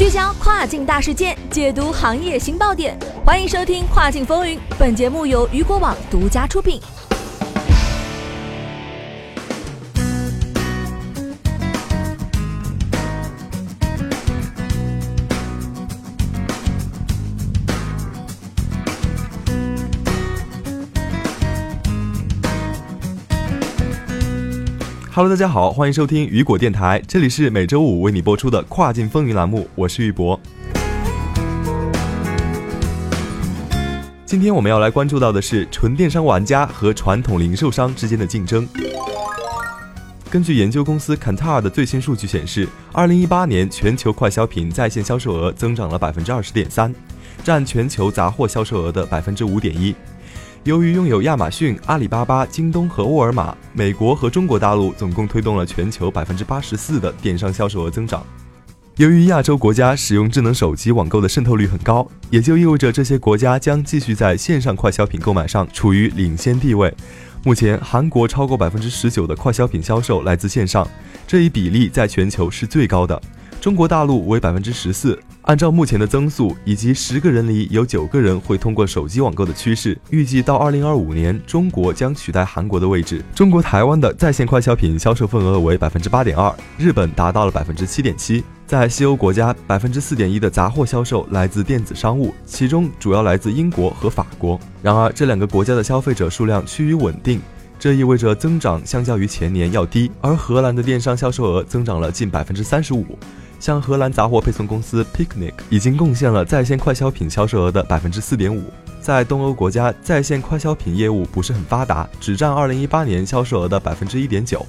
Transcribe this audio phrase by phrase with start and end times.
[0.00, 4.56] 聚焦跨境大事件，解读行业新爆点，欢迎收听《跨境风云》。
[4.78, 6.80] 本节目由雨果网独家出品。
[25.20, 30.40] Hello，大家好，欢迎收听雨果电台，这里是每周五为你播出的跨境风云栏目，我是玉博。
[34.24, 38.66] 今天我们要来关注到的是纯电商玩家和传统零售商之间的竞争。
[40.30, 46.94] 根据研究公司 Kantar 的最新数据显示，二零一八年全球快消品在线销售额增长了百分之二十点三，
[47.44, 49.94] 占全球杂货销售额的百分之五点一。
[50.64, 58.22] 由于拥有亚马逊、阿里巴巴、京东和沃尔玛，美国和中国大陆总共推动了全球百分之八十四的电商销售额增长。
[58.96, 66.94] 由于亚洲国家使用智能手机网购的渗透率很高，也就意味着这些国家将继续在线上快消品购买上处于领先地位。
[67.42, 70.86] 目前，韩国超过百分之十九的快消品销售来自线上，
[71.26, 73.18] 这一比例在全球是最高的。
[73.60, 75.18] 中国大陆为百分之十四。
[75.42, 83.22] 按照目前的增速以及十个人里有九个人会通过手机网购的趋势，预计到二零二五年，中国将取代韩国的位置。
[83.34, 88.42] 中国台湾的在线快消品销售份额为百分之八点二，日本达到了百分之七点七。
[88.66, 94.58] 在西欧国家，百分之四点一的杂货销售来自电子商务，其中主要来自英国和法国。
[94.80, 97.40] 然而，这两个国家的消费者数量趋于稳定，
[97.78, 100.08] 这意味着增长相较于前年要低。
[100.20, 103.18] 而荷兰的电商销售额增长了近百分之三十五。
[103.60, 108.64] 像荷兰杂货配送公司 Picnic 已经贡献了在线快消品销售额的百分之四点五。
[109.00, 114.66] 在东欧国家，在线快消品业务不是很发达，只占二零一八年销售额的百分之一点九。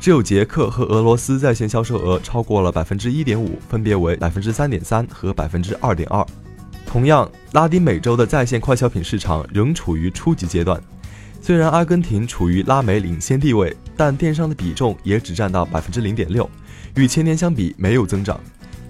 [0.00, 6.24] 只有捷克和俄罗斯在线销售额超过了百分之一点五，分别为百分之三点三和百分之二点二。
[6.86, 10.80] 同样，拉丁美洲的在线快消品市场仍处于初级阶段。
[11.46, 16.48] 虽然阿根廷处于拉美领先地位，但电商的比重也只占到百分之零点六。
[16.96, 18.40] 与前年相比，没有增长。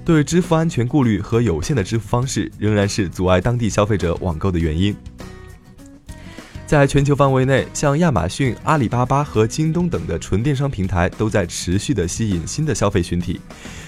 [0.04, 4.94] 对支付安全顾虑和有限的支付方式，仍然是阻碍当地消费者网购的原因。
[6.66, 13.38] 在全球范围内，像亚马逊、阿里巴巴和京东等的纯电商平台都在持续的吸引新的消费群体，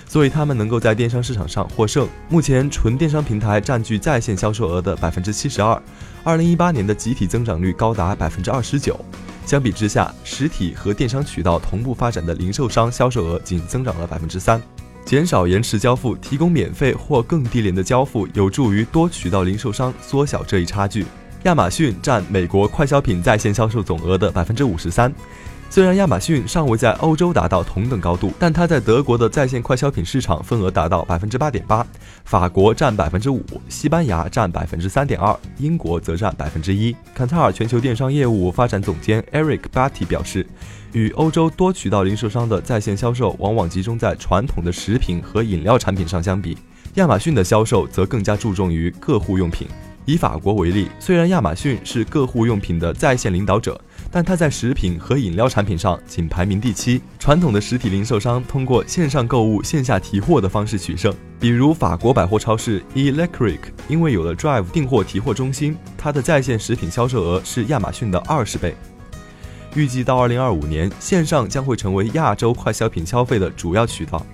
[0.06, 2.06] 所以他们能够在电商市场上获胜。
[2.28, 5.82] 目前，纯电商平台占据在线销售额的百分之七十二，
[6.22, 9.02] 二零一八年的集体增长率高达百分之二十九。
[9.46, 14.60] 相比之下，实体和电商渠道同步发展的零售商销售额仅增长了百分之三。
[15.06, 21.06] 减少延迟交付，提供免费或更低廉的交付，有助于多渠道零售商缩小这一差距。
[21.46, 25.14] 亚马逊占美国快消品在线销售总额的百分之五十三。
[25.70, 31.86] 虽然亚马逊尚未在欧洲达到同等高度，但它在德国的在线快消品市场份额达到百分之八点八，
[32.24, 36.96] 法国占百分之五，西班牙占百分之三点二，英国则占百分之一。
[37.14, 40.44] 坎特尔全球电商业务发展总监 Eric Batty 表示，
[40.94, 46.58] 与欧洲多渠道零售商的在线销售往往集中在传统的食品和饮料产品上相比，
[46.94, 49.68] 亚马逊的销售则更加注重于个护用品。
[50.06, 53.78] 以法国为例，虽然亚马逊是个护用品的在线领导者。
[54.10, 57.02] 但它在食品和饮料产品上仅排名第七。
[57.18, 61.12] 传统的实体零售商通过线上购物、线下提货的方式取胜。
[61.38, 63.58] 比如法国百货超市 Electric，
[63.88, 68.74] 因为有了 Drive 订货提货中心，它的在线食品销售额是亚马逊的二十倍。
[69.74, 74.24] 预计到二零二五年，线上将会成为亚洲快消品消费的主要渠道。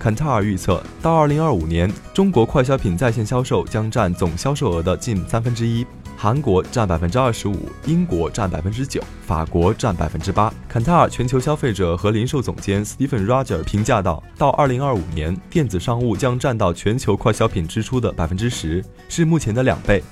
[0.00, 5.86] 坎特尔预测，到二零二五年，中国快消品在线销售将占总销售额的近三分之一。
[6.16, 10.50] 韩国占百分之二十五，英国占百分之九，法国占百分之八。
[10.66, 20.02] 坎塔尔全球消费者和零售总监 Stephen Roger 评价道：“到二零二五年，电子商务将占到全球快消品支出的百分之十，是目前的两倍。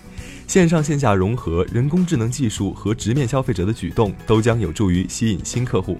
[0.47, 5.98] 线上线下融合、人工智能技术和直面消费者的举动，都将有助于吸引新客户。”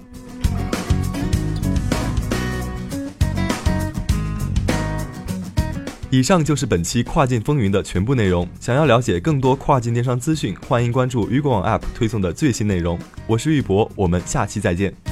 [6.11, 8.47] 以上就是本期跨境风云的全部内容。
[8.59, 12.97] 想要了解更多跨境电商资讯，欢迎关注雨果网 App 推送的最新内容。
[13.27, 15.08] 我是玉博，我们下期再见。